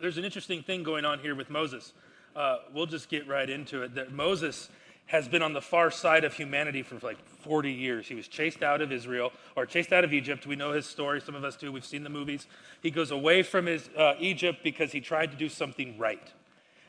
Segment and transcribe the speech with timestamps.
[0.00, 1.92] there's an interesting thing going on here with Moses.
[2.34, 3.94] Uh, we'll just get right into it.
[3.94, 4.70] That Moses
[5.06, 8.06] has been on the far side of humanity for like 40 years.
[8.06, 10.46] He was chased out of Israel or chased out of Egypt.
[10.46, 11.20] We know his story.
[11.20, 11.70] Some of us do.
[11.72, 12.46] We've seen the movies.
[12.82, 16.32] He goes away from his, uh, Egypt because he tried to do something right.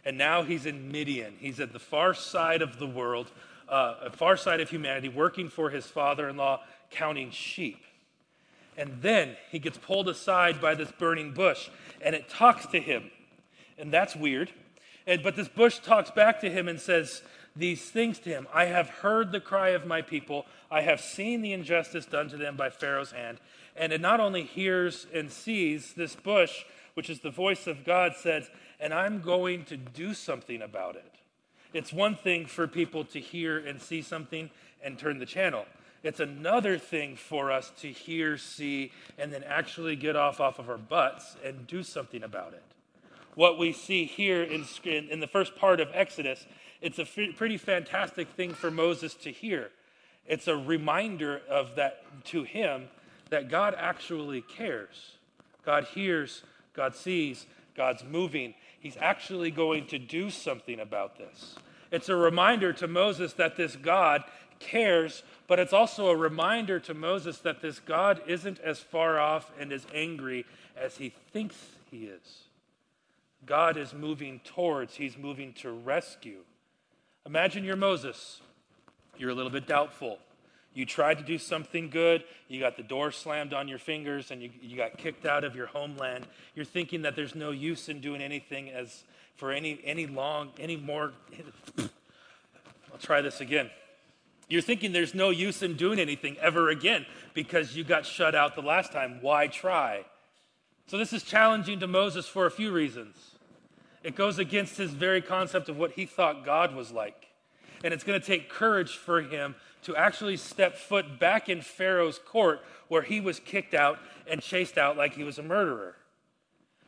[0.05, 1.35] And now he's in Midian.
[1.39, 3.31] He's at the far side of the world,
[3.67, 7.83] uh, far side of humanity, working for his father in law, counting sheep.
[8.77, 11.69] And then he gets pulled aside by this burning bush,
[12.03, 13.11] and it talks to him.
[13.77, 14.51] And that's weird.
[15.07, 17.21] And, but this bush talks back to him and says,
[17.55, 21.41] these things to him I have heard the cry of my people, I have seen
[21.41, 23.39] the injustice done to them by Pharaoh's hand.
[23.75, 26.63] And it not only hears and sees this bush,
[26.93, 28.49] which is the voice of God, says,
[28.79, 31.15] and I'm going to do something about it.
[31.73, 34.49] It's one thing for people to hear and see something
[34.83, 35.65] and turn the channel.
[36.03, 40.69] It's another thing for us to hear, see, and then actually get off off of
[40.69, 42.63] our butts and do something about it.
[43.35, 46.45] What we see here in, in the first part of Exodus
[46.81, 49.69] it's a f- pretty fantastic thing for Moses to hear.
[50.25, 52.89] It's a reminder of that to him
[53.29, 55.13] that God actually cares.
[55.63, 56.43] God hears,
[56.73, 58.55] God sees, God's moving.
[58.79, 61.55] He's actually going to do something about this.
[61.91, 64.23] It's a reminder to Moses that this God
[64.61, 69.51] cares, but it's also a reminder to Moses that this God isn't as far off
[69.59, 70.45] and as angry
[70.77, 71.55] as he thinks
[71.89, 72.43] he is.
[73.45, 76.39] God is moving towards, he's moving to rescue.
[77.25, 78.39] Imagine you're Moses.
[79.17, 80.19] You're a little bit doubtful.
[80.73, 84.41] You tried to do something good, you got the door slammed on your fingers, and
[84.41, 86.25] you, you got kicked out of your homeland.
[86.55, 89.03] You're thinking that there's no use in doing anything as
[89.35, 91.11] for any any long, any more.
[91.77, 93.69] I'll try this again.
[94.51, 98.53] You're thinking there's no use in doing anything ever again because you got shut out
[98.53, 99.19] the last time.
[99.21, 100.03] Why try?
[100.87, 103.15] So this is challenging to Moses for a few reasons.
[104.03, 107.29] It goes against his very concept of what he thought God was like.
[107.81, 112.19] And it's going to take courage for him to actually step foot back in Pharaoh's
[112.19, 112.59] court
[112.89, 113.99] where he was kicked out
[114.29, 115.95] and chased out like he was a murderer.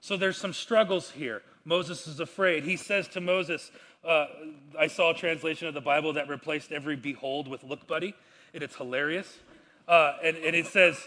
[0.01, 1.43] So there's some struggles here.
[1.65, 2.63] Moses is afraid.
[2.63, 3.71] He says to Moses,
[4.03, 4.25] uh,
[4.77, 8.15] I saw a translation of the Bible that replaced every behold with look buddy,
[8.53, 9.39] and it's hilarious.
[9.87, 10.97] Uh, and, and it says,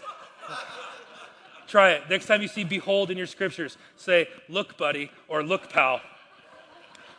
[1.67, 2.09] Try it.
[2.09, 5.99] Next time you see behold in your scriptures, say, look, buddy, or look, pal,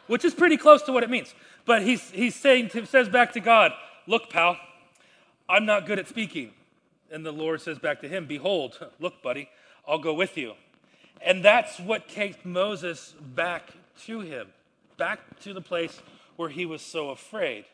[0.06, 1.34] which is pretty close to what it means.
[1.66, 3.72] But he's, he's saying, to, says back to God,
[4.06, 4.56] look, pal,
[5.49, 6.53] I'm not good at speaking.
[7.10, 9.50] And the Lord says back to him, behold, look, buddy,
[9.87, 10.55] I'll go with you.
[11.24, 13.72] And that's what takes Moses back
[14.06, 14.48] to him,
[14.96, 16.00] back to the place
[16.36, 17.64] where he was so afraid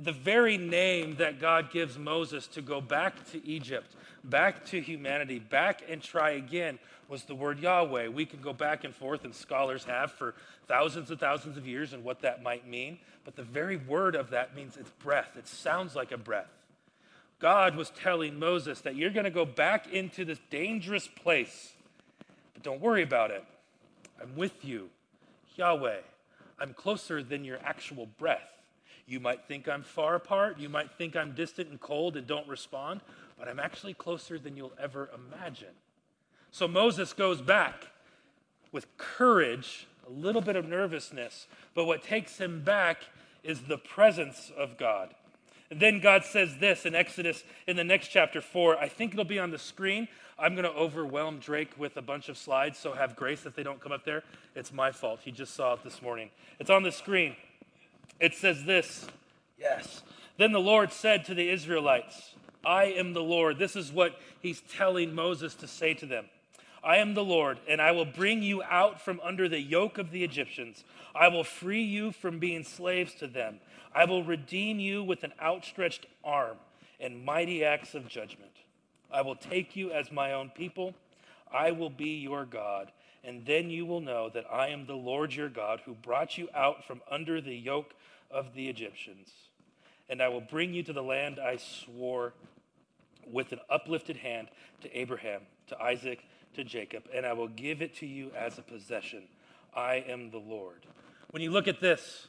[0.00, 3.94] the very name that God gives Moses to go back to Egypt,
[4.24, 6.78] back to humanity, back and try again
[7.08, 8.08] was the word Yahweh.
[8.08, 10.34] We can go back and forth, and scholars have for
[10.66, 12.98] thousands and thousands of years, and what that might mean.
[13.24, 16.50] But the very word of that means it's breath, it sounds like a breath.
[17.40, 21.72] God was telling Moses that you're going to go back into this dangerous place,
[22.58, 23.44] but don't worry about it.
[24.20, 24.88] I'm with you,
[25.54, 26.00] Yahweh.
[26.58, 28.50] I'm closer than your actual breath.
[29.06, 30.58] You might think I'm far apart.
[30.58, 33.00] You might think I'm distant and cold and don't respond,
[33.38, 35.68] but I'm actually closer than you'll ever imagine.
[36.50, 37.92] So Moses goes back
[38.72, 41.46] with courage, a little bit of nervousness,
[41.76, 43.04] but what takes him back
[43.44, 45.14] is the presence of God.
[45.70, 48.78] And then God says this in Exodus in the next chapter 4.
[48.78, 50.08] I think it'll be on the screen.
[50.38, 53.64] I'm going to overwhelm Drake with a bunch of slides, so have grace if they
[53.64, 54.22] don't come up there.
[54.54, 55.20] It's my fault.
[55.24, 56.30] He just saw it this morning.
[56.60, 57.34] It's on the screen.
[58.20, 59.06] It says this
[59.58, 60.02] Yes.
[60.36, 62.34] Then the Lord said to the Israelites,
[62.64, 63.58] I am the Lord.
[63.58, 66.26] This is what he's telling Moses to say to them.
[66.84, 70.12] I am the Lord, and I will bring you out from under the yoke of
[70.12, 70.84] the Egyptians.
[71.14, 73.58] I will free you from being slaves to them.
[73.92, 76.56] I will redeem you with an outstretched arm
[77.00, 78.52] and mighty acts of judgment.
[79.10, 80.94] I will take you as my own people.
[81.52, 82.92] I will be your God,
[83.24, 86.48] and then you will know that I am the Lord your God who brought you
[86.54, 87.94] out from under the yoke
[88.30, 89.30] of the Egyptians.
[90.10, 92.34] And I will bring you to the land I swore
[93.26, 94.48] with an uplifted hand
[94.82, 98.62] to Abraham, to Isaac, to Jacob, and I will give it to you as a
[98.62, 99.24] possession.
[99.74, 100.86] I am the Lord.
[101.30, 102.26] When you look at this,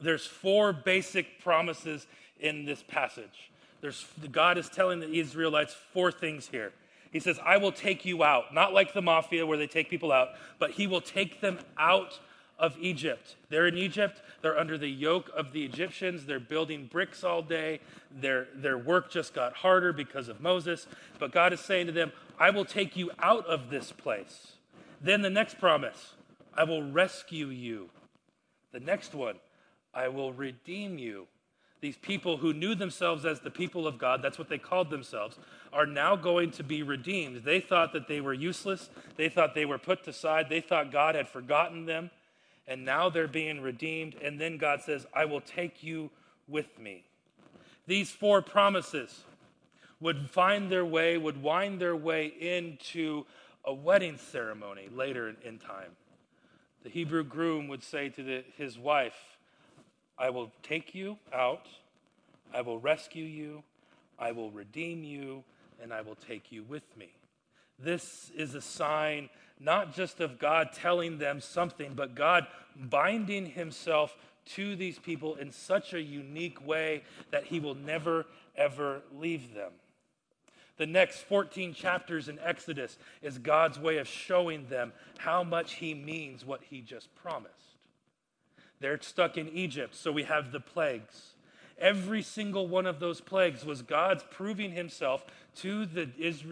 [0.00, 2.06] there's four basic promises
[2.38, 3.50] in this passage.
[3.80, 6.72] There's, God is telling the Israelites four things here.
[7.12, 10.12] He says, I will take you out, not like the mafia where they take people
[10.12, 10.28] out,
[10.58, 12.20] but He will take them out
[12.58, 13.36] of Egypt.
[13.48, 14.20] They're in Egypt.
[14.42, 16.26] They're under the yoke of the Egyptians.
[16.26, 17.80] They're building bricks all day.
[18.10, 20.86] Their, their work just got harder because of Moses.
[21.18, 24.52] But God is saying to them, I will take you out of this place.
[25.00, 26.12] Then the next promise
[26.54, 27.88] I will rescue you.
[28.72, 29.36] The next one,
[29.94, 31.26] I will redeem you.
[31.80, 35.38] These people who knew themselves as the people of God, that's what they called themselves,
[35.72, 37.42] are now going to be redeemed.
[37.44, 38.90] They thought that they were useless.
[39.16, 40.48] They thought they were put aside.
[40.48, 42.10] They thought God had forgotten them.
[42.68, 44.14] And now they're being redeemed.
[44.22, 46.10] And then God says, I will take you
[46.46, 47.04] with me.
[47.86, 49.24] These four promises
[50.00, 53.24] would find their way, would wind their way into
[53.64, 55.92] a wedding ceremony later in time.
[56.82, 59.29] The Hebrew groom would say to the, his wife,
[60.20, 61.66] I will take you out,
[62.54, 63.62] I will rescue you,
[64.18, 65.42] I will redeem you,
[65.82, 67.08] and I will take you with me.
[67.78, 72.46] This is a sign not just of God telling them something, but God
[72.76, 74.14] binding himself
[74.54, 78.26] to these people in such a unique way that he will never,
[78.56, 79.72] ever leave them.
[80.76, 85.92] The next 14 chapters in Exodus is God's way of showing them how much He
[85.92, 87.69] means what He just promised.
[88.80, 91.34] They're stuck in Egypt, so we have the plagues.
[91.78, 95.24] Every single one of those plagues was God's proving Himself
[95.56, 96.06] to the,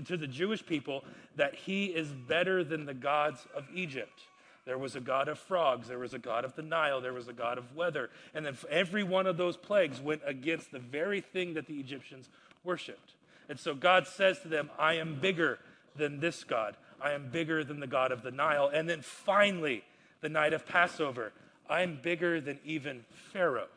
[0.06, 1.04] to the Jewish people
[1.36, 4.20] that He is better than the gods of Egypt.
[4.64, 5.88] There was a god of frogs.
[5.88, 7.00] There was a god of the Nile.
[7.00, 8.10] There was a god of weather.
[8.34, 12.28] And then every one of those plagues went against the very thing that the Egyptians
[12.64, 13.14] worshiped.
[13.48, 15.58] And so God says to them, I am bigger
[15.96, 16.76] than this God.
[17.00, 18.70] I am bigger than the God of the Nile.
[18.72, 19.84] And then finally,
[20.20, 21.32] the night of Passover,
[21.68, 23.68] I'm bigger than even Pharaoh.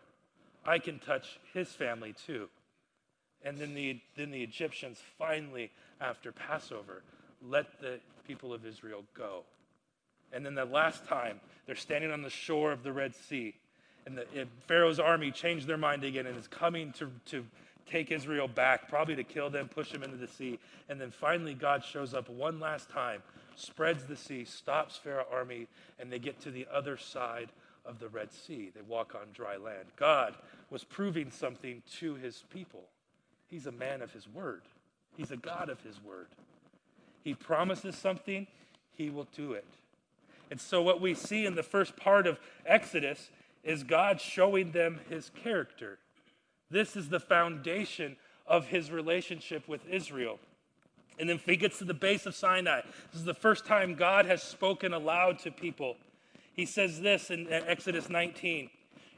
[0.66, 2.48] I can touch his family too.
[3.44, 7.02] And then the, then the Egyptians finally, after Passover,
[7.42, 9.44] let the people of Israel go.
[10.32, 13.56] And then the last time, they're standing on the shore of the Red Sea.
[14.06, 17.46] And the, Pharaoh's army changed their mind again and is coming to, to
[17.90, 20.60] take Israel back, probably to kill them, push them into the sea.
[20.88, 23.22] And then finally, God shows up one last time,
[23.56, 25.68] spreads the sea, stops Pharaoh's army,
[26.00, 27.50] and they get to the other side
[27.86, 28.72] of the Red Sea.
[28.74, 29.88] They walk on dry land.
[29.96, 30.36] God
[30.70, 32.84] was proving something to his people.
[33.48, 34.62] He's a man of his word,
[35.16, 36.28] he's a God of his word.
[37.24, 38.48] He promises something,
[38.92, 39.66] he will do it.
[40.50, 43.30] And so, what we see in the first part of Exodus
[43.64, 46.00] is God showing them his character.
[46.70, 48.18] This is the foundation
[48.48, 50.40] of his relationship with Israel.
[51.20, 52.82] And then he gets to the base of Sinai,
[53.12, 55.98] this is the first time God has spoken aloud to people.
[56.62, 58.70] He says this in Exodus 19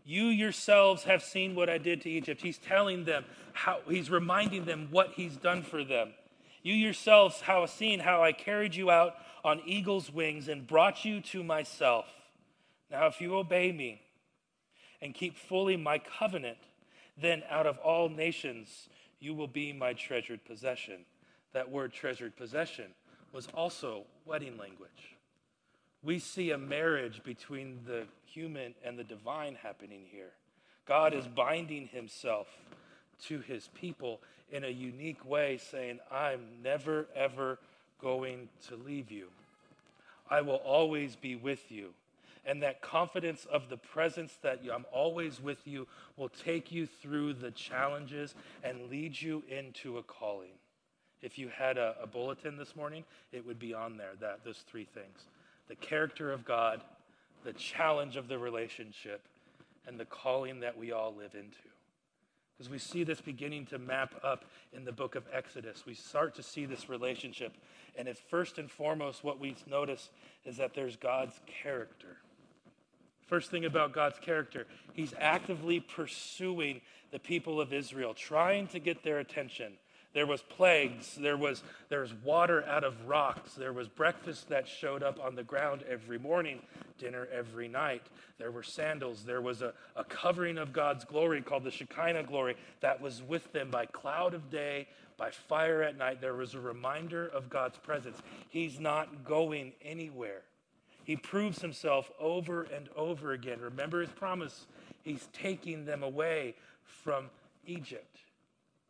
[0.06, 2.40] You yourselves have seen what I did to Egypt.
[2.40, 6.14] He's telling them how, he's reminding them what he's done for them.
[6.62, 11.20] You yourselves have seen how I carried you out on eagle's wings and brought you
[11.20, 12.06] to myself.
[12.90, 14.02] Now, if you obey me
[15.02, 16.60] and keep fully my covenant,
[17.22, 18.88] then out of all nations
[19.20, 21.04] you will be my treasured possession.
[21.52, 22.92] That word treasured possession
[23.34, 25.13] was also wedding language.
[26.04, 30.32] We see a marriage between the human and the divine happening here.
[30.86, 32.48] God is binding himself
[33.28, 34.20] to his people
[34.52, 37.58] in a unique way, saying, I'm never, ever
[38.02, 39.28] going to leave you.
[40.30, 41.94] I will always be with you
[42.46, 47.34] and that confidence of the presence that I'm always with you will take you through
[47.34, 50.52] the challenges and lead you into a calling.
[51.22, 54.64] If you had a, a bulletin this morning, it would be on there, that those
[54.70, 55.24] three things.
[55.74, 56.84] The character of God,
[57.44, 59.22] the challenge of the relationship,
[59.88, 61.68] and the calling that we all live into.
[62.56, 65.84] Because we see this beginning to map up in the book of Exodus.
[65.88, 67.54] We start to see this relationship.
[67.98, 70.12] And it's first and foremost what we notice
[70.46, 72.18] is that there's God's character.
[73.26, 79.02] First thing about God's character, he's actively pursuing the people of Israel, trying to get
[79.02, 79.74] their attention.
[80.14, 84.68] There was plagues, there was, there was water out of rocks, there was breakfast that
[84.68, 86.62] showed up on the ground every morning,
[87.00, 88.04] dinner every night.
[88.38, 92.56] There were sandals, there was a, a covering of God's glory called the Shekinah glory
[92.82, 96.22] that was with them by cloud of day, by fire at night.
[96.22, 98.18] There was a reminder of God's presence.
[98.50, 100.42] He's not going anywhere.
[101.06, 103.60] He proves himself over and over again.
[103.60, 104.68] Remember his promise.
[105.02, 106.56] He's taking them away
[106.86, 107.30] from
[107.66, 108.20] Egypt.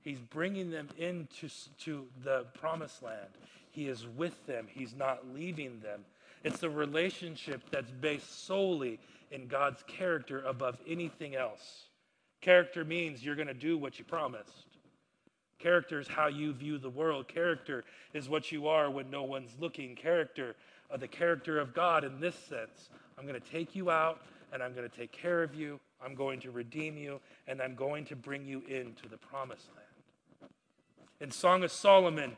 [0.03, 3.29] He's bringing them into to the promised land.
[3.72, 4.67] He is with them.
[4.69, 6.05] He's not leaving them.
[6.43, 9.00] It's a relationship that's based solely
[9.31, 11.86] in God's character above anything else.
[12.41, 14.67] Character means you're going to do what you promised.
[15.57, 17.29] Character is how you view the world.
[17.29, 19.95] Character is what you are when no one's looking.
[19.95, 20.55] Character
[20.89, 22.89] of the character of God in this sense.
[23.17, 25.79] I'm going to take you out and I'm going to take care of you.
[26.03, 29.92] I'm going to redeem you and I'm going to bring you into the promised land.
[31.24, 32.36] In Song of Solomon,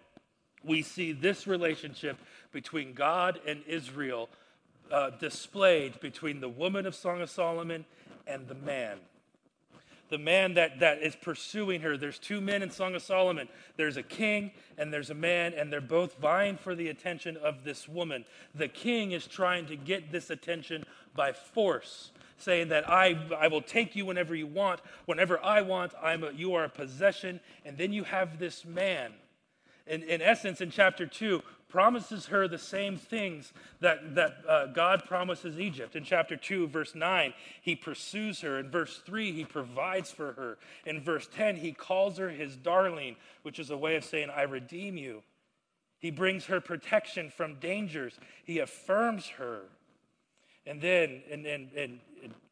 [0.63, 2.18] we see this relationship
[2.51, 4.30] between God and Israel
[4.92, 7.86] uh, displayed between the woman of Song of Solomon
[8.27, 9.00] and the man.
[10.10, 11.98] The man that, that is pursuing her.
[11.98, 13.50] There's two men in Song of Solomon.
[13.75, 17.63] There's a king and there's a man, and they're both vying for the attention of
[17.63, 18.24] this woman.
[18.54, 23.62] The king is trying to get this attention by force, saying that I, I will
[23.62, 24.82] take you whenever you want.
[25.06, 27.39] Whenever I want, I'm a, you are a possession.
[27.63, 29.13] And then you have this man.
[29.88, 33.51] In, in essence, in chapter 2, promises her the same things
[33.82, 35.96] that, that uh, God promises Egypt.
[35.96, 38.58] In chapter 2, verse 9, he pursues her.
[38.58, 40.58] In verse 3, he provides for her.
[40.86, 44.44] In verse 10, he calls her his darling, which is a way of saying, I
[44.44, 45.22] redeem you.
[46.00, 49.63] He brings her protection from dangers, he affirms her.
[50.65, 52.00] And then in, in, in,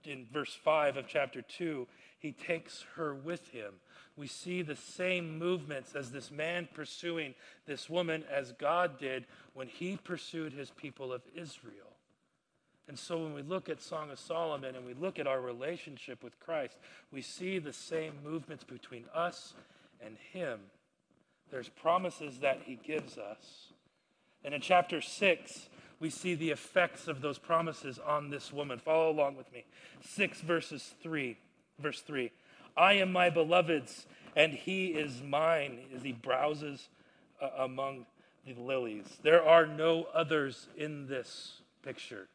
[0.03, 1.88] in verse 5 of chapter 2,
[2.20, 3.74] he takes her with him
[4.15, 7.34] we see the same movements as this man pursuing
[7.65, 11.74] this woman as God did when he pursued his people of Israel.
[12.88, 16.24] And so when we look at Song of Solomon and we look at our relationship
[16.24, 16.77] with Christ,
[17.12, 19.53] we see the same movements between us
[20.05, 20.60] and him.
[21.50, 23.72] There's promises that he gives us.
[24.43, 25.70] And in chapter 6,
[26.00, 28.80] we see the effects of those promises on this woman.
[28.80, 29.66] Follow along with me.
[30.02, 31.38] 6 verses 3,
[31.80, 32.32] verse 3.
[32.76, 36.90] I am my beloved's, and he is mine, as he browses
[37.42, 38.06] uh, among
[38.46, 39.06] the lilies.
[39.22, 42.28] There are no others in this picture.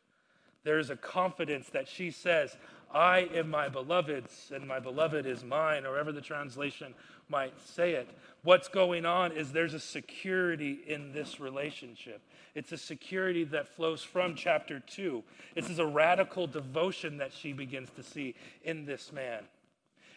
[0.65, 2.57] There's a confidence that she says,
[2.93, 6.95] I am my beloved's, and my beloved is mine, or whatever the translation
[7.29, 8.09] might say it.
[8.43, 12.23] What's going on is there's a security in this relationship.
[12.55, 15.23] It's a security that flows from chapter 2.
[15.55, 19.43] This is a radical devotion that she begins to see in this man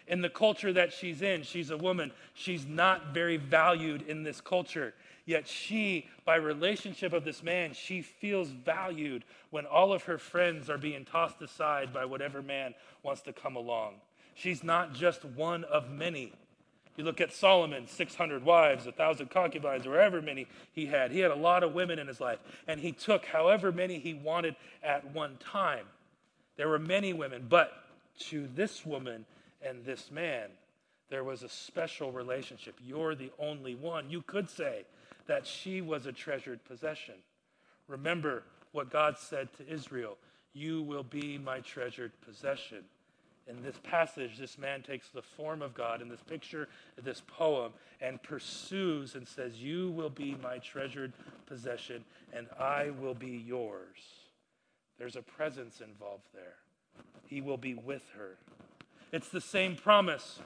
[0.07, 1.43] in the culture that she's in.
[1.43, 2.11] She's a woman.
[2.33, 4.93] She's not very valued in this culture.
[5.25, 10.69] Yet she, by relationship of this man, she feels valued when all of her friends
[10.69, 13.95] are being tossed aside by whatever man wants to come along.
[14.33, 16.33] She's not just one of many.
[17.01, 21.11] You look at Solomon, 600 wives, 1,000 concubines, or however many he had.
[21.11, 24.13] He had a lot of women in his life, and he took however many he
[24.13, 25.87] wanted at one time.
[26.57, 27.71] There were many women, but
[28.29, 29.25] to this woman,
[29.63, 30.49] and this man,
[31.09, 32.75] there was a special relationship.
[32.85, 34.11] You're the only one.
[34.11, 34.85] You could say
[35.25, 37.15] that she was a treasured possession.
[37.87, 38.43] Remember
[38.73, 40.19] what God said to Israel
[40.53, 42.83] You will be my treasured possession.
[43.47, 46.69] In this passage, this man takes the form of God in this picture,
[47.03, 51.13] this poem, and pursues and says, You will be my treasured
[51.47, 53.97] possession, and I will be yours.
[54.97, 56.57] There's a presence involved there.
[57.27, 58.37] He will be with her.
[59.11, 60.39] It's the same promise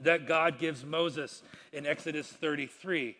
[0.00, 3.16] that God gives Moses in Exodus 33.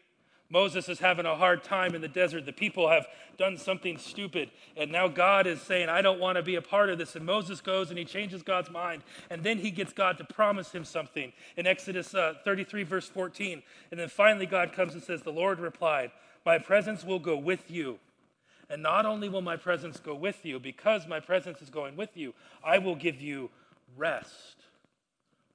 [0.50, 2.44] Moses is having a hard time in the desert.
[2.44, 3.06] The people have
[3.38, 4.50] done something stupid.
[4.76, 7.14] And now God is saying, I don't want to be a part of this.
[7.14, 9.02] And Moses goes and he changes God's mind.
[9.30, 13.62] And then he gets God to promise him something in Exodus uh, 33, verse 14.
[13.92, 16.10] And then finally, God comes and says, The Lord replied,
[16.44, 18.00] My presence will go with you.
[18.68, 22.16] And not only will my presence go with you, because my presence is going with
[22.16, 23.50] you, I will give you
[23.96, 24.56] rest.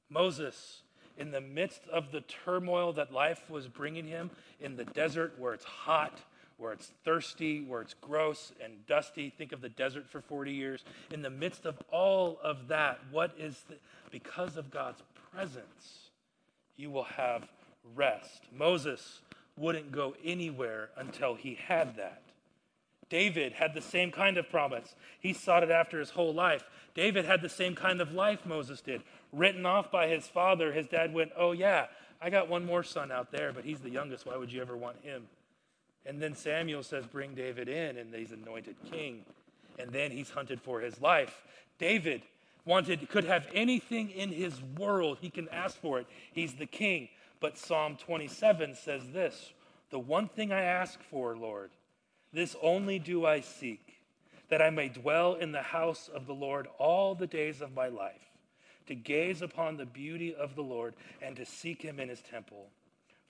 [0.10, 0.82] Moses,
[1.17, 4.29] in the midst of the turmoil that life was bringing him,
[4.60, 6.19] in the desert where it's hot,
[6.57, 9.29] where it's thirsty, where it's gross and dusty.
[9.29, 10.84] Think of the desert for 40 years.
[11.12, 13.75] In the midst of all of that, what is the,
[14.12, 15.01] because of God's
[15.34, 16.10] presence,
[16.77, 17.48] you will have
[17.95, 18.43] rest.
[18.55, 19.22] Moses
[19.57, 22.22] wouldn't go anywhere until he had that.
[23.10, 24.95] David had the same kind of promise.
[25.19, 26.63] He sought it after his whole life.
[26.95, 29.03] David had the same kind of life Moses did.
[29.36, 31.88] Written off by his father, his dad went, Oh, yeah,
[32.22, 34.25] I got one more son out there, but he's the youngest.
[34.25, 35.27] Why would you ever want him?
[36.06, 39.25] And then Samuel says, Bring David in, and he's anointed king.
[39.77, 41.44] And then he's hunted for his life.
[41.80, 42.22] David
[42.63, 46.08] wanted, could have anything in his world, he can ask for it.
[46.32, 47.10] He's the king.
[47.42, 49.51] But Psalm 27 says this
[49.89, 51.72] The one thing I ask for, Lord,
[52.32, 53.96] this only do I seek,
[54.48, 57.89] that I may dwell in the house of the Lord all the days of my
[57.89, 58.22] life
[58.88, 62.68] to gaze upon the beauty of the Lord and to seek him in his temple.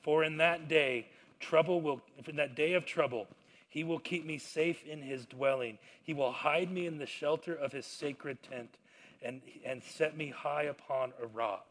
[0.01, 1.07] For in that day,
[1.39, 3.27] trouble will, in that day of trouble,
[3.69, 5.77] he will keep me safe in his dwelling.
[6.03, 8.77] He will hide me in the shelter of his sacred tent
[9.21, 11.65] and, and set me high upon a rock.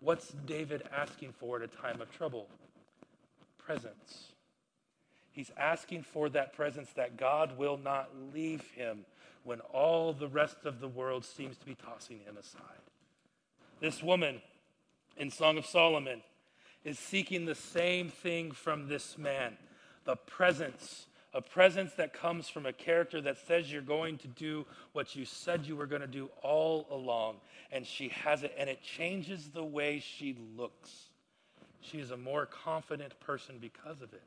[0.00, 2.48] What's David asking for at a time of trouble?
[3.58, 4.32] Presence.
[5.32, 9.04] He's asking for that presence that God will not leave him
[9.42, 12.83] when all the rest of the world seems to be tossing him aside.
[13.84, 14.40] This woman
[15.18, 16.22] in Song of Solomon
[16.84, 19.58] is seeking the same thing from this man
[20.06, 24.64] the presence a presence that comes from a character that says you're going to do
[24.94, 27.36] what you said you were going to do all along.
[27.72, 31.10] And she has it, and it changes the way she looks.
[31.80, 34.22] She is a more confident person because of it.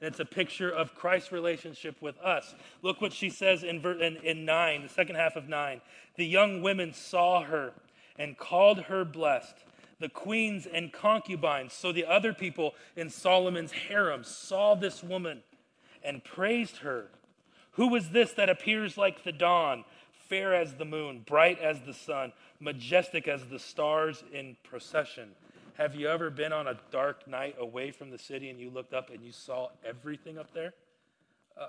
[0.00, 2.54] And it's a picture of Christ's relationship with us.
[2.82, 5.82] Look what she says in, in, in 9, the second half of 9.
[6.16, 7.74] The young women saw her
[8.18, 9.54] and called her blessed.
[10.00, 15.42] The queens and concubines, so the other people in Solomon's harem, saw this woman
[16.04, 17.06] and praised her.
[17.72, 19.84] Who was this that appears like the dawn,
[20.28, 25.30] fair as the moon, bright as the sun, majestic as the stars in procession?
[25.74, 28.94] Have you ever been on a dark night away from the city and you looked
[28.94, 30.74] up and you saw everything up there?
[31.56, 31.66] Uh,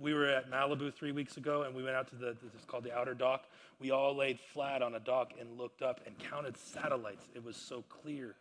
[0.00, 2.64] we were at Malibu three weeks ago and we went out to the, this is
[2.66, 3.44] called the outer dock.
[3.80, 7.28] We all laid flat on a dock and looked up and counted satellites.
[7.34, 8.34] It was so clear.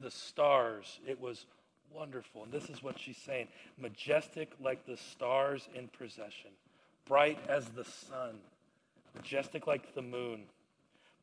[0.00, 1.46] The stars, it was
[1.92, 2.44] wonderful.
[2.44, 6.50] And this is what she's saying majestic like the stars in procession,
[7.06, 8.36] bright as the sun,
[9.14, 10.42] majestic like the moon.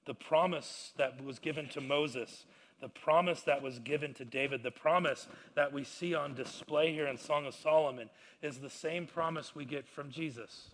[0.06, 2.46] The promise that was given to Moses,
[2.82, 7.08] the promise that was given to David, the promise that we see on display here
[7.08, 8.10] in Song of Solomon
[8.42, 10.70] is the same promise we get from Jesus.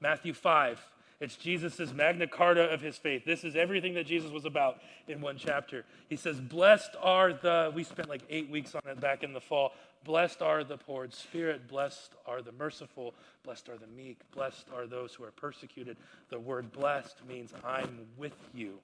[0.00, 0.86] Matthew 5
[1.20, 3.26] it's Jesus' Magna Carta of his faith.
[3.26, 5.84] This is everything that Jesus was about in one chapter.
[6.08, 9.40] He says, Blessed are the, we spent like eight weeks on it back in the
[9.40, 9.72] fall.
[10.02, 11.68] Blessed are the poor in spirit.
[11.68, 13.14] Blessed are the merciful.
[13.44, 14.18] Blessed are the meek.
[14.34, 15.98] Blessed are those who are persecuted.
[16.30, 18.78] The word blessed means I'm with you.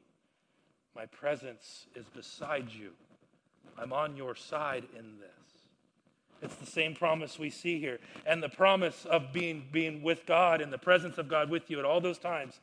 [0.96, 2.92] My presence is beside you.
[3.78, 5.30] I'm on your side in this.
[6.40, 7.98] It's the same promise we see here.
[8.24, 11.78] And the promise of being, being with God and the presence of God with you
[11.78, 12.60] at all those times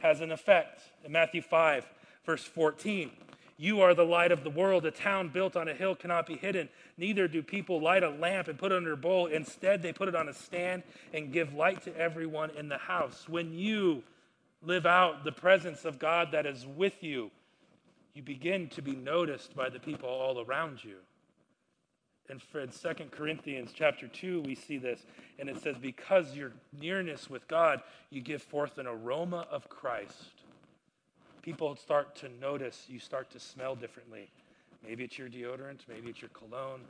[0.00, 0.82] has an effect.
[1.04, 1.86] In Matthew 5,
[2.24, 3.12] verse 14,
[3.56, 4.84] you are the light of the world.
[4.84, 6.68] A town built on a hill cannot be hidden.
[6.98, 9.26] Neither do people light a lamp and put it under a bowl.
[9.26, 10.82] Instead, they put it on a stand
[11.14, 13.28] and give light to everyone in the house.
[13.28, 14.02] When you
[14.60, 17.30] live out the presence of God that is with you,
[18.16, 20.96] you begin to be noticed by the people all around you.
[22.30, 25.04] And in 2 Corinthians chapter 2, we see this.
[25.38, 30.42] And it says, Because your nearness with God, you give forth an aroma of Christ.
[31.42, 34.30] People start to notice, you start to smell differently.
[34.82, 36.80] Maybe it's your deodorant, maybe it's your cologne,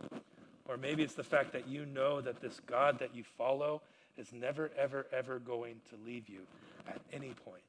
[0.68, 3.82] or maybe it's the fact that you know that this God that you follow
[4.16, 6.40] is never, ever, ever going to leave you
[6.88, 7.62] at any point.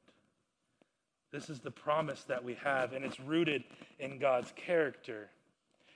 [1.32, 3.64] This is the promise that we have, and it's rooted
[4.00, 5.30] in God's character.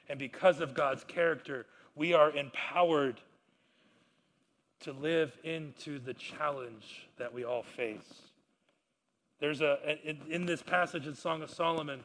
[0.10, 1.65] And because of God's character,
[1.96, 3.22] we are empowered
[4.82, 8.22] to live into the challenge that we all face.
[9.39, 12.02] There's a, in, in, this passage in Song of Solomon,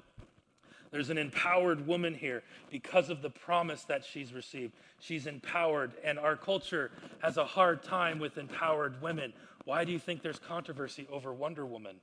[0.91, 4.73] there's an empowered woman here because of the promise that she's received.
[5.01, 9.33] She's empowered, and our culture has a hard time with empowered women.
[9.65, 11.97] Why do you think there's controversy over Wonder Woman?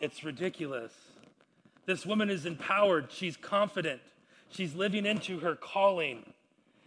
[0.00, 0.92] It's ridiculous.
[1.86, 4.00] This woman is empowered, she's confident,
[4.50, 6.32] She's living into her calling.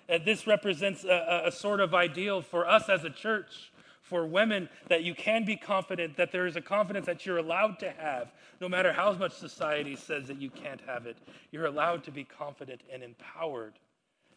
[0.08, 4.70] And this represents a, a, sort of ideal for us as a church, for women,
[4.88, 8.32] that you can be confident, that there is a confidence that you're allowed to have,
[8.60, 11.18] no matter how much society says that you can't have it.
[11.52, 13.74] You're allowed to be confident and empowered.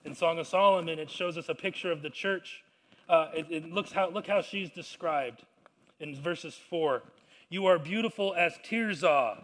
[0.04, 2.62] In Song of Solomon, it shows us a picture of the church.
[3.08, 5.42] Uh, it, it looks how, look how she's described
[6.00, 7.02] in verses 4.
[7.52, 9.36] You are beautiful as Tirzah.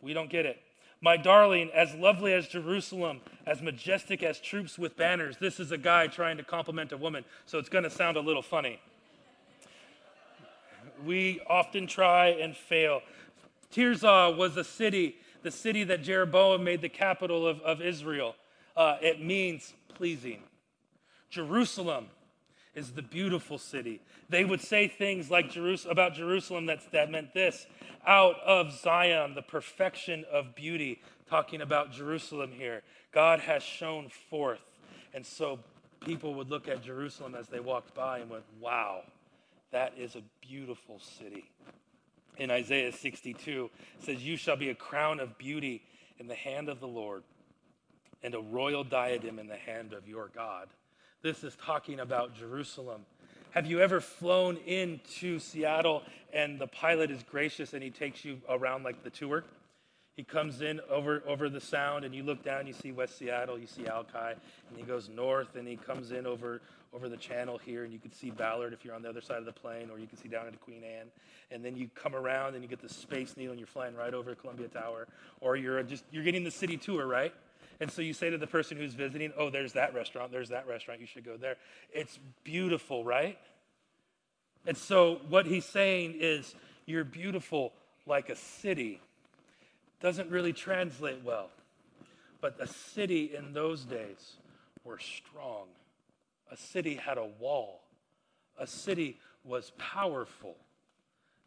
[0.00, 0.58] We don't get it.
[1.02, 5.36] My darling, as lovely as Jerusalem, as majestic as troops with banners.
[5.38, 8.20] This is a guy trying to compliment a woman, so it's going to sound a
[8.20, 8.80] little funny.
[11.04, 13.02] We often try and fail.
[13.70, 18.34] Tirzah was a city, the city that Jeroboam made the capital of, of Israel.
[18.74, 20.42] Uh, it means pleasing.
[21.28, 22.06] Jerusalem
[22.76, 24.00] is the beautiful city.
[24.28, 27.66] They would say things like Jerus- about Jerusalem that, that meant this
[28.06, 32.82] out of Zion, the perfection of beauty, talking about Jerusalem here.
[33.12, 34.60] God has shown forth.
[35.14, 35.58] And so
[36.00, 39.02] people would look at Jerusalem as they walked by and went, wow,
[39.72, 41.50] that is a beautiful city.
[42.36, 45.82] In Isaiah 62, it says, You shall be a crown of beauty
[46.18, 47.22] in the hand of the Lord,
[48.22, 50.68] and a royal diadem in the hand of your God.
[51.26, 53.04] This is talking about Jerusalem.
[53.50, 58.40] Have you ever flown into Seattle and the pilot is gracious and he takes you
[58.48, 59.42] around like the tour?
[60.14, 63.58] He comes in over, over the sound and you look down, you see West Seattle,
[63.58, 66.60] you see Alki, and he goes north and he comes in over,
[66.94, 69.38] over the channel here and you can see Ballard if you're on the other side
[69.38, 71.08] of the plane or you can see down into Queen Anne.
[71.50, 74.14] And then you come around and you get the Space Needle and you're flying right
[74.14, 75.08] over Columbia Tower
[75.40, 77.34] or you're just, you're getting the city tour, right?
[77.80, 80.66] And so you say to the person who's visiting, oh, there's that restaurant, there's that
[80.66, 81.56] restaurant, you should go there.
[81.92, 83.38] It's beautiful, right?
[84.66, 86.54] And so, what he's saying is,
[86.86, 87.72] You're beautiful
[88.06, 89.00] like a city.
[90.00, 91.50] Doesn't really translate well.
[92.40, 94.36] But a city in those days
[94.84, 95.66] were strong.
[96.50, 97.80] A city had a wall.
[98.58, 100.56] A city was powerful.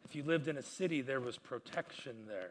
[0.04, 2.50] If you lived in a city, there was protection there.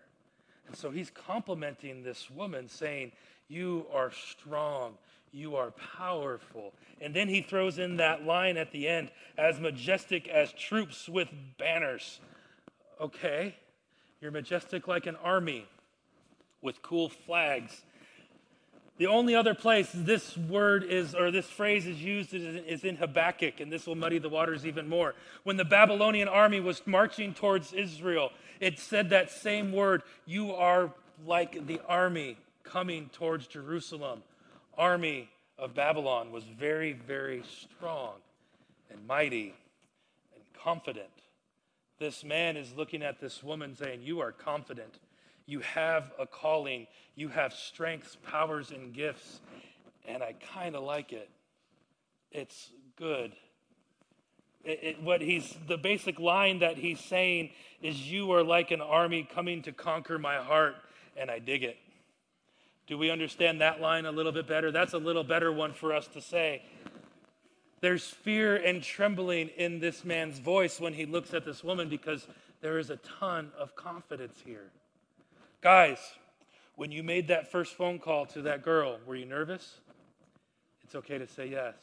[0.68, 3.12] And so he's complimenting this woman, saying,
[3.50, 4.94] You are strong.
[5.32, 6.74] You are powerful.
[7.02, 11.28] And then he throws in that line at the end as majestic as troops with
[11.58, 12.22] banners.
[13.02, 13.56] Okay,
[14.22, 15.66] you're majestic like an army
[16.62, 17.84] with cool flags.
[18.98, 23.62] The only other place this word is, or this phrase is used, is in Habakkuk,
[23.62, 25.16] and this will muddy the waters even more.
[25.44, 30.92] When the Babylonian army was marching towards Israel, it said that same word You are
[31.26, 34.24] like the army coming towards Jerusalem.
[34.78, 38.14] Army of Babylon was very, very strong
[38.90, 39.54] and mighty
[40.34, 41.10] and confident.
[42.00, 45.00] This man is looking at this woman saying, You are confident
[45.50, 46.86] you have a calling.
[47.16, 49.42] You have strengths, powers, and gifts.
[50.08, 51.28] And I kind of like it.
[52.32, 53.34] It's good.
[54.64, 57.50] It, it, what he's the basic line that he's saying
[57.82, 60.76] is you are like an army coming to conquer my heart
[61.16, 61.78] and i dig it
[62.90, 65.94] do we understand that line a little bit better that's a little better one for
[65.94, 66.62] us to say
[67.80, 72.28] there's fear and trembling in this man's voice when he looks at this woman because
[72.60, 74.72] there is a ton of confidence here
[75.62, 75.98] Guys,
[76.78, 79.82] when you made that first phone call to that girl, were you nervous?
[80.86, 81.76] It's okay to say yes.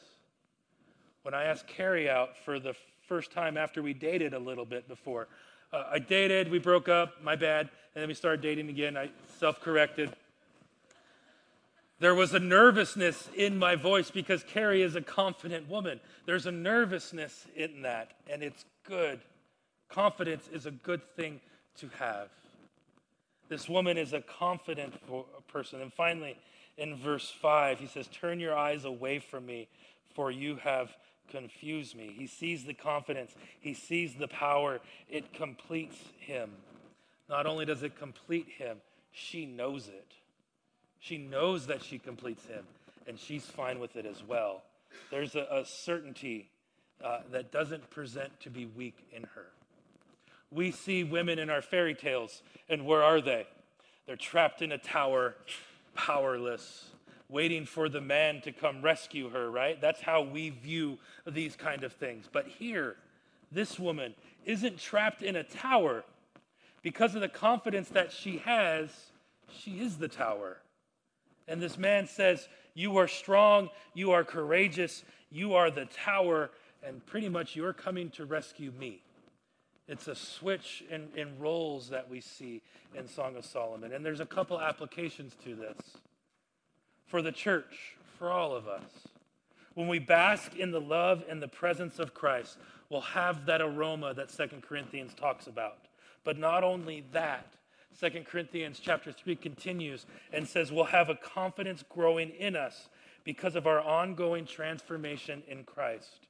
[1.21, 2.73] When I asked Carrie out for the
[3.07, 5.27] first time after we dated a little bit before,
[5.71, 8.97] uh, I dated, we broke up, my bad, and then we started dating again.
[8.97, 10.15] I self corrected.
[11.99, 15.99] There was a nervousness in my voice because Carrie is a confident woman.
[16.25, 19.19] There's a nervousness in that, and it's good.
[19.89, 21.41] Confidence is a good thing
[21.77, 22.29] to have.
[23.49, 24.93] This woman is a confident
[25.47, 25.81] person.
[25.81, 26.37] And finally,
[26.77, 29.67] in verse 5, he says, Turn your eyes away from me,
[30.13, 30.95] for you have
[31.29, 32.13] confused me.
[32.15, 34.81] He sees the confidence, he sees the power.
[35.09, 36.51] It completes him.
[37.29, 38.77] Not only does it complete him,
[39.11, 40.13] she knows it.
[40.99, 42.63] She knows that she completes him,
[43.07, 44.63] and she's fine with it as well.
[45.11, 46.49] There's a, a certainty
[47.03, 49.47] uh, that doesn't present to be weak in her
[50.51, 53.45] we see women in our fairy tales, and where are they?
[54.05, 55.35] They're trapped in a tower,
[55.95, 56.91] powerless,
[57.29, 59.79] waiting for the man to come rescue her, right?
[59.81, 62.29] That's how we view these kind of things.
[62.31, 62.95] But here,
[63.51, 66.05] this woman isn't trapped in a tower.
[66.81, 68.89] Because of the confidence that she has,
[69.51, 70.57] she is the tower.
[71.47, 76.51] And this man says, You are strong, you are courageous, you are the tower,
[76.83, 79.01] and pretty much you're coming to rescue me.
[79.87, 82.61] It's a switch in, in roles that we see
[82.93, 83.93] in Song of Solomon.
[83.93, 85.77] And there's a couple applications to this
[87.05, 89.07] for the church, for all of us.
[89.75, 92.57] When we bask in the love and the presence of Christ,
[92.89, 95.77] we'll have that aroma that Second Corinthians talks about.
[96.25, 97.53] But not only that,
[97.99, 102.89] Second Corinthians chapter 3 continues and says we'll have a confidence growing in us
[103.23, 106.27] because of our ongoing transformation in Christ.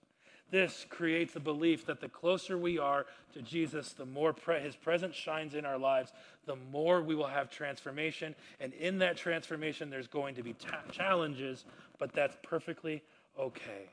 [0.50, 4.78] This creates a belief that the closer we are to Jesus, the more pre- his
[4.78, 6.14] presence shines in our lives,
[6.46, 8.34] the more we will have transformation.
[8.62, 10.56] And in that transformation, there's going to be
[10.94, 11.66] challenges,
[12.00, 13.04] but that's perfectly
[13.38, 13.90] okay.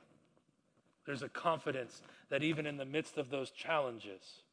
[1.07, 4.44] There's a confidence that even in the midst of those challenges,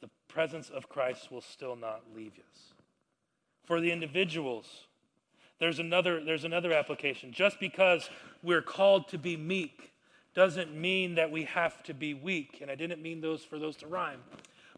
[0.00, 2.72] the presence of Christ will still not leave us.
[3.64, 4.86] For the individuals,
[5.58, 7.32] there's another, there's another application.
[7.32, 8.10] Just because
[8.42, 9.92] we're called to be meek,
[10.34, 12.58] doesn't mean that we have to be weak.
[12.60, 14.20] And I didn't mean those for those to rhyme.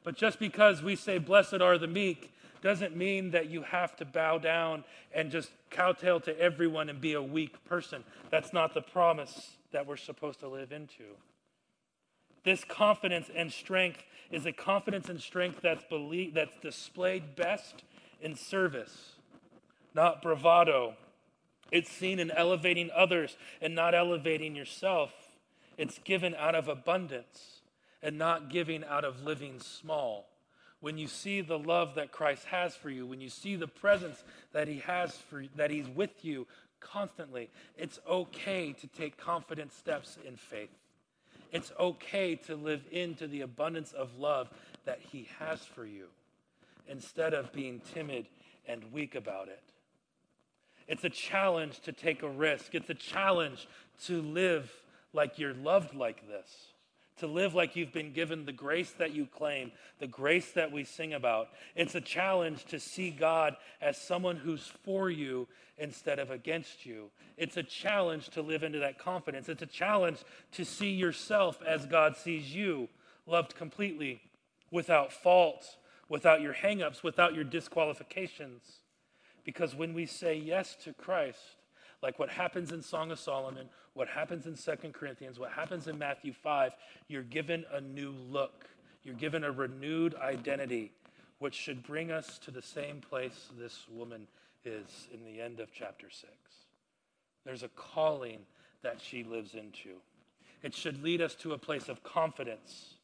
[0.04, 4.04] But just because we say, Blessed are the meek, doesn't mean that you have to
[4.04, 8.04] bow down and just kowtow to everyone and be a weak person.
[8.30, 11.04] That's not the promise that we're supposed to live into.
[12.48, 17.84] This confidence and strength is a confidence and strength that's, believed, that's displayed best
[18.22, 19.16] in service,
[19.92, 20.94] not bravado.
[21.70, 25.12] It's seen in elevating others and not elevating yourself.
[25.76, 27.60] It's given out of abundance
[28.02, 30.30] and not giving out of living small.
[30.80, 34.24] When you see the love that Christ has for you, when you see the presence
[34.54, 36.46] that he has for that he's with you
[36.80, 40.70] constantly, it's okay to take confident steps in faith.
[41.52, 44.48] It's okay to live into the abundance of love
[44.84, 46.06] that he has for you
[46.86, 48.26] instead of being timid
[48.66, 49.62] and weak about it.
[50.86, 52.74] It's a challenge to take a risk.
[52.74, 53.68] It's a challenge
[54.04, 54.72] to live
[55.12, 56.67] like you're loved like this,
[57.18, 60.84] to live like you've been given the grace that you claim, the grace that we
[60.84, 61.48] sing about.
[61.74, 67.10] It's a challenge to see God as someone who's for you instead of against you.
[67.36, 69.48] It's a challenge to live into that confidence.
[69.48, 70.18] It's a challenge
[70.52, 72.88] to see yourself as God sees you,
[73.26, 74.20] loved completely,
[74.70, 75.76] without fault,
[76.08, 78.62] without your hangups, without your disqualifications.
[79.44, 81.38] Because when we say yes to Christ,
[82.02, 85.98] like what happens in Song of Solomon, what happens in Second Corinthians, what happens in
[85.98, 86.72] Matthew 5,
[87.08, 88.66] you're given a new look.
[89.02, 90.92] You're given a renewed identity,
[91.38, 94.26] which should bring us to the same place this woman
[94.64, 96.30] is in the end of chapter 6.
[97.44, 98.40] There's a calling
[98.82, 99.96] that she lives into.
[100.62, 102.97] It should lead us to a place of confidence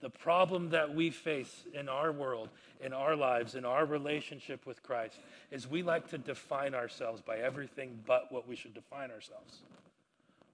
[0.00, 2.48] the problem that we face in our world,
[2.80, 5.18] in our lives, in our relationship with Christ
[5.50, 9.58] is we like to define ourselves by everything but what we should define ourselves.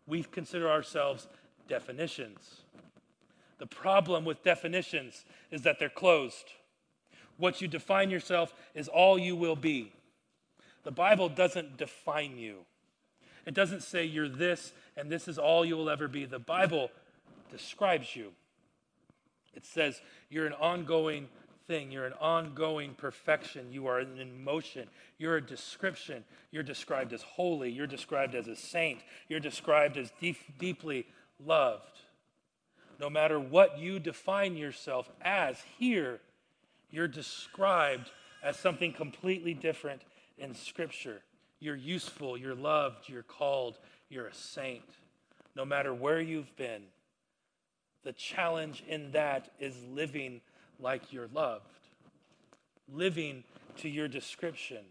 [0.07, 1.27] We consider ourselves
[1.69, 2.63] definitions.
[3.59, 6.47] The problem with definitions is that they're closed.
[7.37, 9.93] What you define yourself is all you will be.
[10.85, 12.61] The Bible doesn't define you.
[13.47, 16.25] It doesn't say you're this and this is all you will ever be.
[16.25, 16.91] The Bible
[17.51, 18.33] describes you.
[19.55, 21.29] It says you're an ongoing
[21.67, 21.91] thing.
[21.91, 23.73] You're an ongoing perfection.
[23.73, 24.89] You are an emotion.
[25.19, 26.25] You're a description.
[26.51, 27.71] You're described as holy.
[27.71, 29.01] You're described as a saint.
[29.29, 31.07] You're described as deep, deeply
[31.45, 32.01] loved.
[33.01, 36.21] No matter what you define yourself as here,
[36.91, 38.11] you're described
[38.43, 40.03] as something completely different
[40.39, 41.23] in Scripture.
[41.61, 42.37] You're useful.
[42.37, 43.09] You're loved.
[43.09, 43.79] You're called.
[44.11, 44.85] You're a saint.
[45.57, 46.83] No matter where you've been,
[48.05, 50.41] the challenge in that is living
[50.79, 51.65] like you're loved,
[52.93, 53.45] living
[53.79, 54.85] to your description.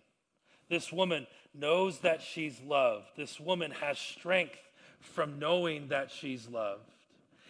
[0.70, 3.06] This woman knows that she's loved.
[3.16, 4.58] This woman has strength
[5.00, 6.90] from knowing that she's loved.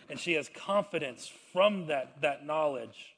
[0.10, 3.16] And she has confidence from that, that knowledge.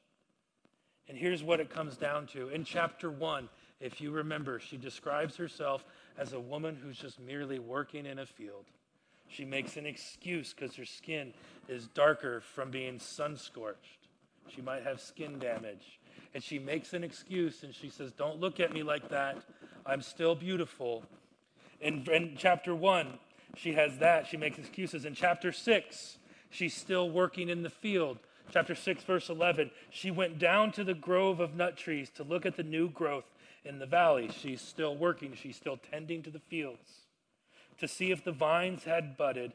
[1.07, 2.49] And here's what it comes down to.
[2.49, 5.83] In chapter one, if you remember, she describes herself
[6.17, 8.65] as a woman who's just merely working in a field.
[9.27, 11.33] She makes an excuse because her skin
[11.67, 14.07] is darker from being sun scorched.
[14.47, 15.99] She might have skin damage.
[16.33, 19.37] And she makes an excuse and she says, Don't look at me like that.
[19.85, 21.03] I'm still beautiful.
[21.81, 23.19] In, in chapter one,
[23.55, 24.27] she has that.
[24.27, 25.05] She makes excuses.
[25.05, 26.17] In chapter six,
[26.49, 28.19] she's still working in the field.
[28.51, 32.45] Chapter 6, verse 11, she went down to the grove of nut trees to look
[32.45, 33.25] at the new growth
[33.63, 34.29] in the valley.
[34.31, 37.04] She's still working, she's still tending to the fields
[37.79, 39.53] to see if the vines had budded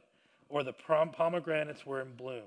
[0.48, 2.42] or the pomegranates were in bloom.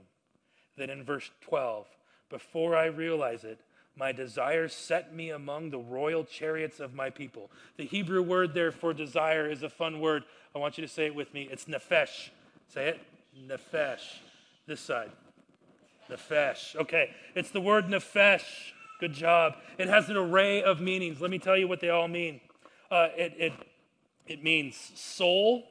[0.77, 1.85] Then in verse 12,
[2.29, 3.59] before I realize it,
[3.95, 7.51] my desire set me among the royal chariots of my people.
[7.77, 10.23] The Hebrew word there for desire is a fun word.
[10.55, 11.47] I want you to say it with me.
[11.51, 12.29] It's nefesh.
[12.67, 12.99] Say it.
[13.47, 14.17] Nefesh.
[14.65, 15.11] This side.
[16.09, 16.75] Nefesh.
[16.75, 17.11] Okay.
[17.35, 18.71] It's the word nefesh.
[18.99, 19.57] Good job.
[19.77, 21.21] It has an array of meanings.
[21.21, 22.41] Let me tell you what they all mean.
[22.89, 23.53] Uh, it, it
[24.27, 25.67] it means soul,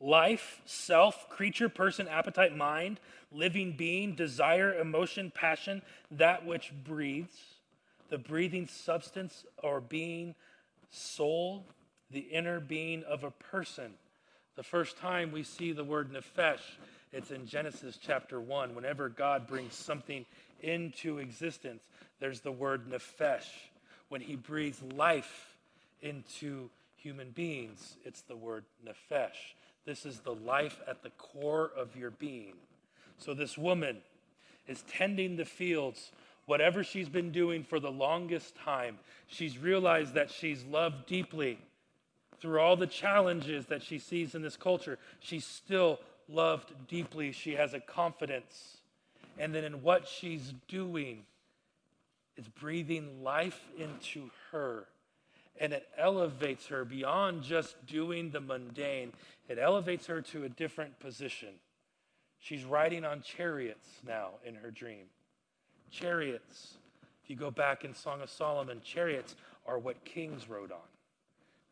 [0.00, 7.36] life, self, creature, person, appetite, mind, living being, desire, emotion, passion, that which breathes,
[8.10, 10.34] the breathing substance or being,
[10.90, 11.64] soul,
[12.10, 13.92] the inner being of a person.
[14.56, 16.60] The first time we see the word nefesh,
[17.12, 18.74] it's in Genesis chapter 1.
[18.74, 20.26] Whenever God brings something
[20.60, 21.84] into existence,
[22.20, 23.48] there's the word nefesh.
[24.08, 25.56] When he breathes life
[26.02, 26.68] into
[27.02, 29.54] human beings, it's the word nefesh.
[29.84, 32.54] This is the life at the core of your being.
[33.18, 33.98] So this woman
[34.68, 36.12] is tending the fields,
[36.46, 38.98] whatever she's been doing for the longest time.
[39.26, 41.58] She's realized that she's loved deeply
[42.40, 44.98] through all the challenges that she sees in this culture.
[45.20, 47.32] She's still loved deeply.
[47.32, 48.78] She has a confidence.
[49.38, 51.24] And then in what she's doing,
[52.36, 54.86] is breathing life into her
[55.60, 59.12] and it elevates her beyond just doing the mundane.
[59.48, 61.50] It elevates her to a different position.
[62.38, 65.06] She's riding on chariots now in her dream.
[65.90, 66.74] Chariots,
[67.22, 69.36] if you go back in Song of Solomon, chariots
[69.66, 70.78] are what kings rode on.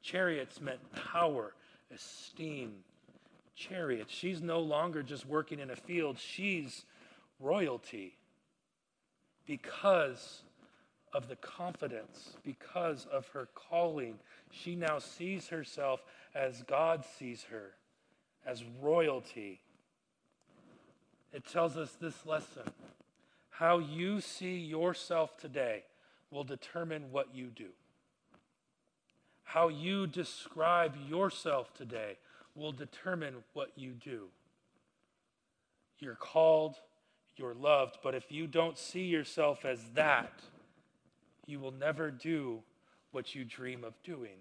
[0.03, 1.55] Chariots meant power,
[1.93, 2.73] esteem.
[3.57, 4.12] Chariots.
[4.12, 6.85] She's no longer just working in a field, she's
[7.40, 8.14] royalty
[9.47, 10.43] because
[11.12, 14.18] of the confidence because of her calling.
[14.51, 16.03] She now sees herself
[16.35, 17.73] as God sees her,
[18.46, 19.61] as royalty.
[21.33, 22.62] It tells us this lesson.
[23.51, 25.85] How you see yourself today
[26.31, 27.68] will determine what you do.
[29.44, 32.18] How you describe yourself today
[32.55, 34.29] will determine what you do.
[35.99, 36.77] You're called,
[37.37, 37.99] you're loved.
[38.03, 40.33] But if you don't see yourself as that,
[41.51, 42.63] you will never do
[43.11, 44.39] what you dream of doing.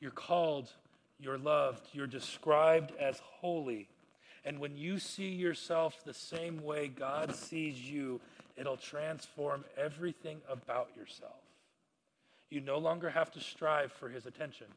[0.00, 0.70] You're called,
[1.18, 3.88] you're loved, you're described as holy.
[4.44, 8.20] And when you see yourself the same way God sees you,
[8.56, 11.32] it'll transform everything about yourself.
[12.48, 14.68] You no longer have to strive for his attention.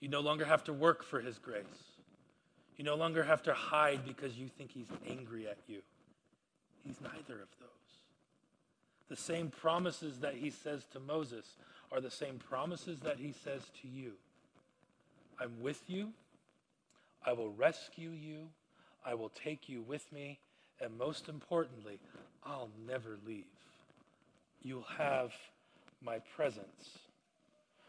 [0.00, 1.64] You no longer have to work for his grace.
[2.76, 5.82] You no longer have to hide because you think he's angry at you.
[6.84, 7.79] He's neither of those.
[9.10, 11.44] The same promises that he says to Moses
[11.90, 14.12] are the same promises that he says to you.
[15.40, 16.12] I'm with you.
[17.26, 18.46] I will rescue you.
[19.04, 20.38] I will take you with me.
[20.80, 21.98] And most importantly,
[22.46, 23.44] I'll never leave.
[24.62, 25.32] You'll have
[26.00, 26.98] my presence.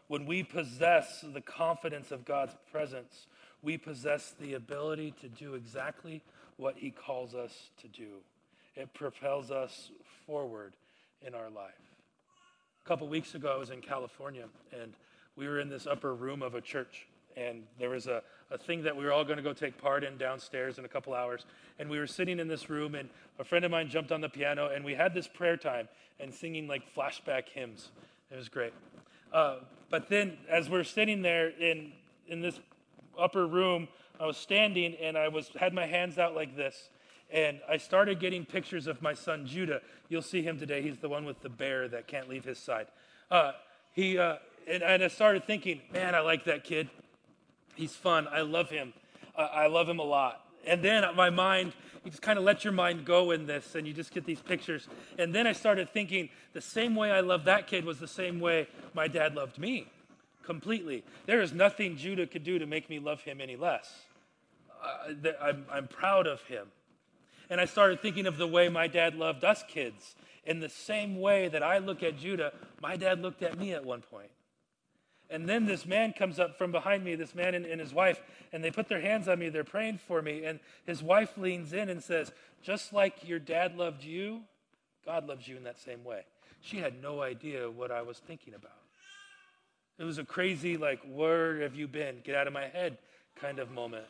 [0.08, 3.26] When we possess the confidence of God's presence,
[3.62, 6.20] we possess the ability to do exactly
[6.56, 8.08] what He calls us to do.
[8.74, 9.90] It propels us
[10.26, 10.74] forward
[11.26, 11.74] in our life.
[12.84, 14.92] A couple weeks ago, I was in California, and
[15.36, 17.06] we were in this upper room of a church.
[17.36, 20.04] And there was a, a thing that we were all going to go take part
[20.04, 21.46] in downstairs in a couple hours.
[21.78, 23.08] And we were sitting in this room, and
[23.38, 25.88] a friend of mine jumped on the piano, and we had this prayer time
[26.20, 27.90] and singing like flashback hymns.
[28.30, 28.72] It was great.
[29.32, 29.56] Uh,
[29.90, 31.92] but then, as we're sitting there in,
[32.26, 32.60] in this
[33.18, 33.88] upper room,
[34.20, 36.90] I was standing and I was had my hands out like this,
[37.32, 39.80] and I started getting pictures of my son Judah.
[40.08, 40.82] You'll see him today.
[40.82, 42.88] He's the one with the bear that can't leave his side.
[43.30, 43.52] Uh,
[43.92, 44.36] he uh,
[44.68, 46.88] and, and, I started thinking, man, I like that kid.
[47.74, 48.28] He's fun.
[48.30, 48.92] I love him.
[49.36, 50.44] Uh, I love him a lot.
[50.64, 51.72] And then my mind,
[52.04, 54.40] you just kind of let your mind go in this, and you just get these
[54.40, 54.88] pictures.
[55.18, 58.38] And then I started thinking, the same way I loved that kid was the same
[58.38, 59.88] way my dad loved me,
[60.44, 61.02] completely.
[61.26, 63.90] There is nothing Judah could do to make me love him any less.
[64.84, 66.68] Uh, I'm, I'm proud of him.
[67.52, 70.14] And I started thinking of the way my dad loved us kids.
[70.46, 73.84] In the same way that I look at Judah, my dad looked at me at
[73.84, 74.30] one point.
[75.28, 78.22] And then this man comes up from behind me, this man and, and, his wife,
[78.54, 79.50] and they put their hands on me.
[79.50, 80.46] They're praying for me.
[80.46, 84.40] And his wife leans in and says, Just like your dad loved you,
[85.04, 86.22] God loves you in that same way.
[86.62, 88.72] She had no idea what I was thinking about.
[89.98, 92.22] It was a crazy, like, where have you been?
[92.24, 92.96] Get out of my head
[93.38, 94.06] kind of moment.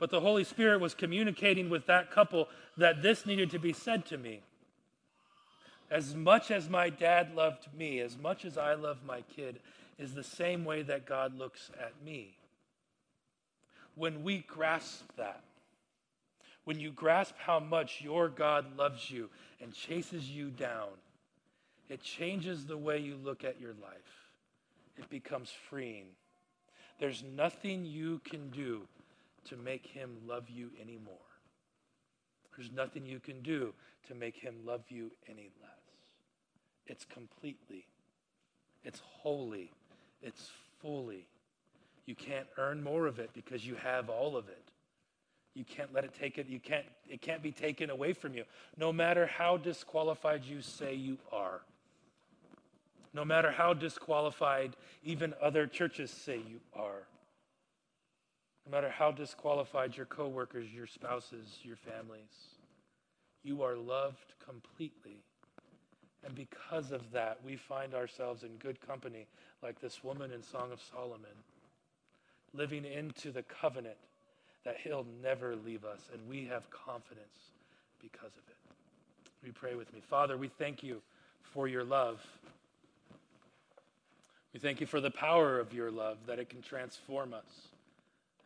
[0.00, 4.06] But the Holy Spirit was communicating with that couple that this needed to be said
[4.06, 4.40] to me.
[5.90, 9.60] As much as my dad loved me, as much as I love my kid,
[9.98, 12.38] is the same way that God looks at me.
[13.94, 15.42] When we grasp that,
[16.64, 19.28] when you grasp how much your God loves you
[19.60, 20.88] and chases you down,
[21.90, 24.30] it changes the way you look at your life.
[24.96, 26.06] It becomes freeing.
[26.98, 28.86] There's nothing you can do
[29.48, 31.16] to make him love you anymore.
[32.56, 33.72] There's nothing you can do
[34.08, 35.70] to make him love you any less.
[36.86, 37.86] It's completely,
[38.84, 39.72] it's wholly,
[40.22, 40.50] it's
[40.82, 41.26] fully.
[42.04, 44.72] You can't earn more of it because you have all of it.
[45.54, 48.44] You can't let it take it, you can't, it can't be taken away from you,
[48.76, 51.62] no matter how disqualified you say you are.
[53.12, 57.02] No matter how disqualified even other churches say you are.
[58.66, 62.56] No matter how disqualified your coworkers, your spouses, your families.
[63.42, 65.22] You are loved completely
[66.24, 69.26] and because of that, we find ourselves in good company,
[69.62, 71.30] like this woman in Song of Solomon,
[72.52, 73.96] living into the covenant
[74.64, 77.52] that he'll never leave us, and we have confidence
[78.00, 78.56] because of it.
[79.42, 80.00] We pray with me.
[80.00, 81.00] Father, we thank you
[81.42, 82.20] for your love.
[84.52, 87.68] We thank you for the power of your love, that it can transform us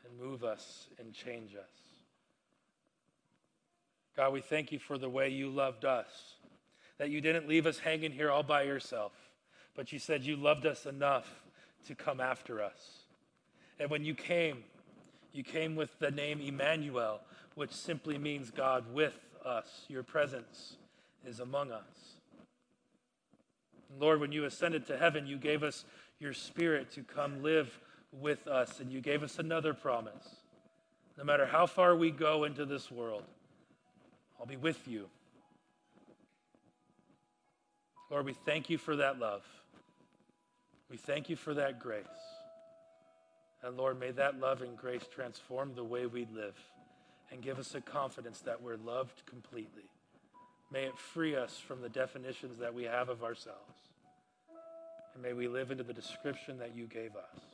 [0.04, 1.70] and move us and change us.
[4.16, 6.34] God, we thank you for the way you loved us
[6.98, 9.12] that you didn't leave us hanging here all by yourself,
[9.74, 11.28] but you said you loved us enough
[11.86, 13.04] to come after us.
[13.80, 14.62] And when you came,
[15.32, 17.20] you came with the name Emmanuel,
[17.56, 19.84] which simply means God with us.
[19.88, 20.76] Your presence
[21.26, 22.18] is among us.
[23.90, 25.84] And Lord, when you ascended to heaven, you gave us
[26.20, 27.80] your spirit to come live
[28.20, 30.36] with us, and you gave us another promise.
[31.16, 33.24] No matter how far we go into this world,
[34.38, 35.06] I'll be with you.
[38.10, 39.42] Lord, we thank you for that love.
[40.90, 42.04] We thank you for that grace.
[43.62, 46.56] And Lord, may that love and grace transform the way we live
[47.32, 49.88] and give us a confidence that we're loved completely.
[50.70, 53.58] May it free us from the definitions that we have of ourselves.
[55.14, 57.53] And may we live into the description that you gave us.